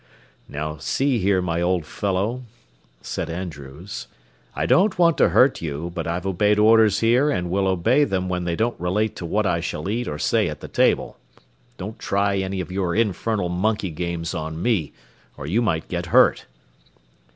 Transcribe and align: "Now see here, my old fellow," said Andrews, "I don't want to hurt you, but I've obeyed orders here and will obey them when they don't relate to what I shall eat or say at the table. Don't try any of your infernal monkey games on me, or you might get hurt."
"Now 0.49 0.77
see 0.77 1.19
here, 1.19 1.43
my 1.43 1.61
old 1.61 1.85
fellow," 1.85 2.41
said 3.03 3.29
Andrews, 3.29 4.07
"I 4.55 4.65
don't 4.65 4.97
want 4.97 5.15
to 5.19 5.29
hurt 5.29 5.61
you, 5.61 5.91
but 5.93 6.07
I've 6.07 6.25
obeyed 6.25 6.57
orders 6.57 7.01
here 7.01 7.29
and 7.29 7.51
will 7.51 7.67
obey 7.67 8.03
them 8.05 8.27
when 8.27 8.43
they 8.45 8.55
don't 8.55 8.79
relate 8.81 9.15
to 9.17 9.27
what 9.27 9.45
I 9.45 9.59
shall 9.59 9.87
eat 9.91 10.07
or 10.07 10.17
say 10.17 10.47
at 10.49 10.59
the 10.59 10.67
table. 10.67 11.17
Don't 11.77 11.99
try 11.99 12.37
any 12.39 12.61
of 12.61 12.71
your 12.71 12.95
infernal 12.95 13.49
monkey 13.49 13.91
games 13.91 14.33
on 14.33 14.59
me, 14.59 14.91
or 15.37 15.45
you 15.45 15.61
might 15.61 15.87
get 15.87 16.07
hurt." 16.07 16.47